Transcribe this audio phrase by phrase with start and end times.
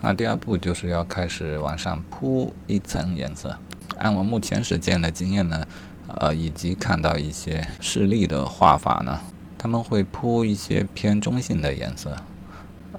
[0.00, 3.56] 那第二步就是要开始往上铺一层颜色。
[3.98, 5.66] 按我目前实践的经验呢，
[6.06, 9.20] 呃，以及看到一些示例的画法呢，
[9.58, 12.16] 他们会铺一些偏中性的颜色，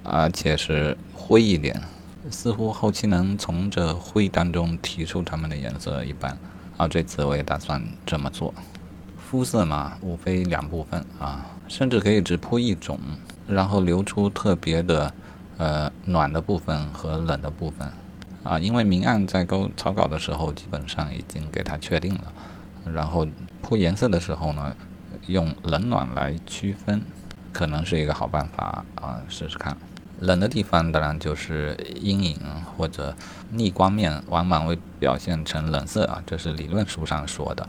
[0.04, 1.80] 而且是灰一点，
[2.30, 6.38] 似乎后期能从这灰当中提出它们的颜色一般。
[6.76, 8.54] 啊，这次我也打算这么做。
[9.18, 12.98] 肤色嘛，无非两部分啊，甚至可以只铺一种，
[13.48, 15.12] 然后留出特别的，
[15.62, 17.88] 呃，暖的部分和冷的部分，
[18.42, 22.32] 啊，因为明暗在勾草稿的时候基本上已经给它确定了，
[22.92, 23.24] 然后
[23.60, 24.74] 铺颜色的时候呢，
[25.28, 27.00] 用冷暖来区分，
[27.52, 29.76] 可能是一个好办法啊，试试看。
[30.18, 32.36] 冷的地方当然就是阴影
[32.76, 33.14] 或者
[33.52, 37.64] 逆光面，往往会表现成冷色啊，这是理论书上说的。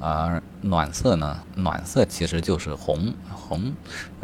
[0.00, 1.38] 而暖色呢？
[1.54, 3.74] 暖色其实就是红，红，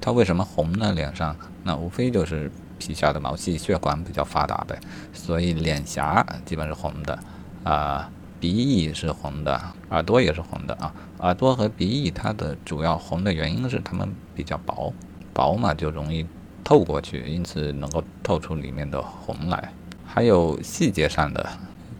[0.00, 0.92] 它为什么红呢？
[0.92, 2.50] 脸上那无非就是
[2.88, 4.76] 皮下的毛细血管比较发达呗，
[5.12, 7.16] 所以脸颊基本是红的，
[7.62, 10.92] 啊，鼻翼是红的，耳朵也是红的啊。
[11.20, 14.92] 耳朵和鼻翼它的主要红的原因是它们比较薄，
[15.32, 16.26] 薄嘛就容易
[16.64, 19.72] 透过去，因此能够透出里面的红来。
[20.04, 21.48] 还有细节上的。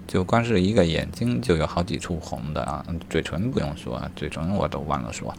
[0.05, 5.34] 就光是一个眼睛就有好几处红的啊，嘴唇不用说，嘴唇我都忘了说，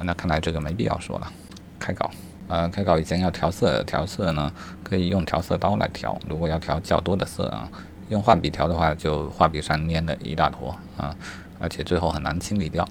[0.00, 1.32] 那看来这个没必要说了。
[1.80, 2.08] 开搞，
[2.48, 7.68] 呃，开稿以前要调色，调色呢可以用调色刀来调，如果要调较多的色啊，
[8.10, 11.14] 用画笔调的话就画笔上粘的一大坨啊，
[11.58, 12.86] 而且最后很难清理掉。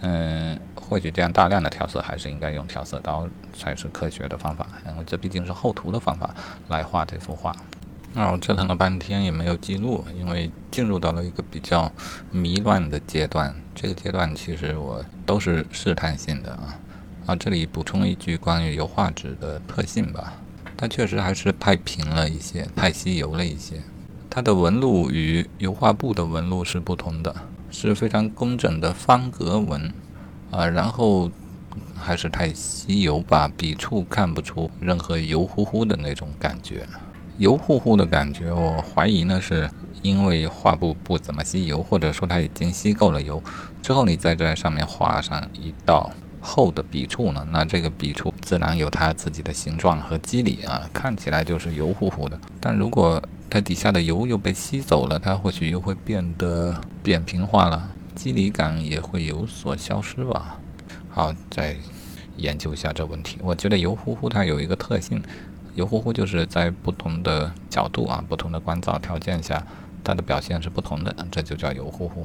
[0.00, 6.34] 嗯，或许这样大量的调色还是应该用调色刀才是科学的方法，因为这毕竟是厚涂的方法
[6.68, 7.54] 来画这幅画。
[8.12, 11.90] 那我折腾了半天也没有记录，因为进入到了一个比较
[12.30, 13.54] 迷乱的阶段。
[13.74, 16.78] 这个阶段其实我都是试探性的啊。
[17.26, 20.34] 啊，这里补充一句关于油画纸的特性吧，
[20.76, 23.82] 它确实还是太平了一些，太吸油了一些。
[24.30, 27.34] 它的纹路与油画布的纹路是不同的，
[27.70, 29.92] 是非常工整的方格纹
[30.52, 31.28] 啊，然后
[31.96, 36.86] 还是太吸油吧，笔触看不出任何油乎乎的那种感觉。
[37.38, 39.68] 油乎乎的感觉，我怀疑呢，是
[40.02, 43.42] 因为画布不怎么吸油，或者说它已经吸够了油，
[43.82, 46.10] 之后你再在上面画上一道
[46.46, 52.38] 厚的笔触呢，那这个笔触自然有它自己的形状和肌理啊，看起来就是油乎乎的。
[52.60, 53.20] 但如果
[53.50, 60.58] 它底下的油又被吸走了，它或许又会变得扁平化了，肌理感也会有所消失吧。
[61.10, 61.74] 好，再
[62.36, 63.38] 研究一下这问题。
[63.42, 65.20] 我觉得油乎乎它有一个特性。
[65.74, 69.62] 油乎乎就是在不同的角度啊、不同的光照条件下，
[70.06, 72.24] 它的表现是不同的，这就叫油乎乎。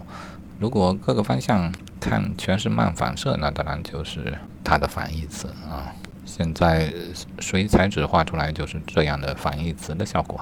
[0.60, 5.92] 如果各个方向看全是漫反射，那当然就是它的反义词啊。
[6.24, 6.94] 现在
[7.40, 10.40] 水彩纸画出来就是这样的反义词的效果。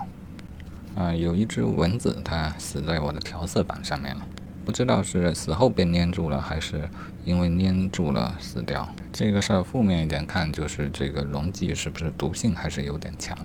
[0.96, 4.22] 啊，有一只蚊子，它死在我的调色板上面了。
[4.66, 6.88] 不知道是死后被粘住了，还是
[7.24, 8.88] 因为粘住了死掉。
[9.14, 13.36] 这个事儿负面一点看，就是这个溶剂是不是毒性还是有点强。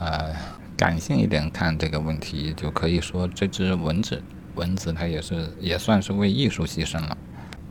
[0.00, 0.34] 呃，
[0.76, 4.22] 感性一点看这个问题，就可以说这只蚊子，
[4.56, 7.16] 蚊子它也是也算是为艺术牺牲了。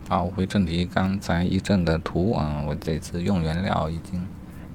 [0.08, 4.20] 好，回正题，刚才一阵的图啊，我这次用原料已经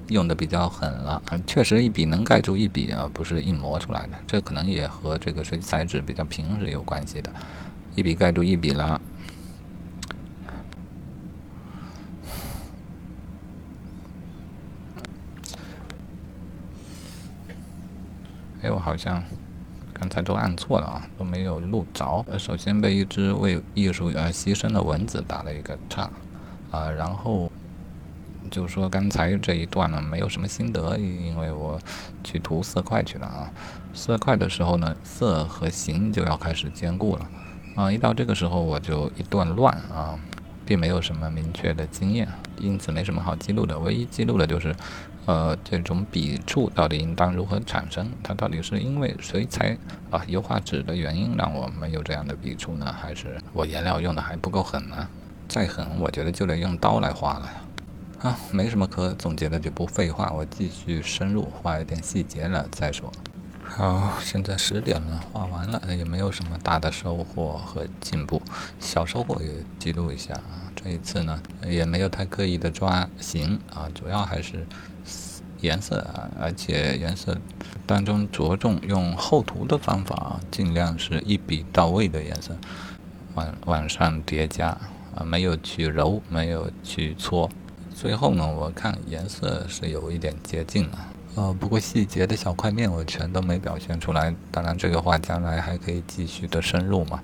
[0.08, 4.18] 用的比较狠了，确实一笔能盖住一笔啊，不是硬磨出来的。
[4.26, 7.32] 这可能也和这个水彩纸比较平是有关系的。
[7.94, 9.00] 一笔盖住一笔了。
[18.62, 19.22] 哎，我好像
[19.92, 22.24] 刚才都按错了啊，都没有录着。
[22.38, 26.10] 首先被一只为艺术而牺牲的蚊子打了一个叉，
[26.70, 27.50] 啊，然后
[28.50, 31.80] 就说刚才这一段呢没有什么心得，因为我
[32.22, 33.50] 去涂色块去了啊。
[33.92, 37.30] 色块的时候呢，色和形就要开始兼顾了。
[37.76, 40.18] 啊，一到这个时候我就一段乱啊，
[40.70, 42.28] 并没有什么明确的经验，
[42.60, 43.76] 因此没什么好记录的。
[43.80, 44.72] 唯一记录的就是，
[45.26, 48.08] 呃，这种笔触到底应当如何产生？
[48.22, 49.76] 它到底是因为水彩
[50.10, 55.08] 啊油画纸的原因让我没有这样的笔触呢，还是我颜料用的还不够狠呢？
[55.48, 58.30] 再狠，我觉得就得用刀来画了呀。
[58.30, 63.10] 啊，没什么可总结的，就不废话，我继续深入画一点细节了再说。
[63.72, 68.42] 好，现在十点了，画完了，也没有什么大的收获和进步，
[68.80, 70.68] 小收获也记录一下啊。
[70.74, 74.66] 这一次呢，也没有太刻意的抓形啊，主要还是
[75.60, 77.38] 颜色啊，而且颜色
[77.86, 82.54] 当中着重用厚涂的方法啊，尽量是一笔到位的颜色，
[83.34, 84.76] 往往上叠加
[85.14, 87.48] 啊，没有去揉，没有去搓。
[87.94, 90.98] 最后呢，我看颜色是有一点接近了。
[91.36, 94.34] 呃，不过细节的小块面我全都没表现出来。
[94.50, 97.20] 当然，这个话将来还可以继续的深入嘛。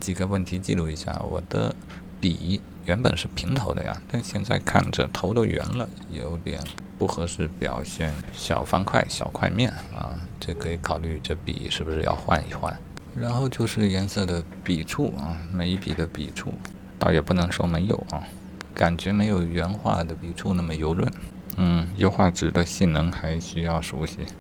[0.00, 1.74] 几个问题记录一下，我的
[2.20, 6.60] 笔原本是平头的呀，但现在看着头都圆了，有点
[6.98, 10.18] 不合适表现小方块、小块面啊。
[10.40, 12.76] 这可以考虑这笔是不是要换一换。
[13.14, 16.52] 然后就是颜色的笔触啊，每一笔的笔触，
[16.98, 18.22] 倒也不能说没有啊，
[18.74, 21.10] 感觉没有原画的笔触那么油润。
[21.56, 24.18] 嗯，优化值的性能还需要熟悉。